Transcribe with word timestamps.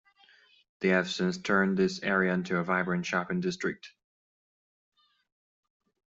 They 0.79 0.87
have 0.87 1.11
since 1.11 1.37
turned 1.37 1.77
this 1.77 2.01
area 2.01 2.33
into 2.33 2.57
a 2.57 2.63
vibrant 2.63 3.05
shopping 3.05 3.39
district. 3.39 3.93